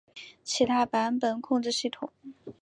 [0.43, 2.11] 其他版本控制系统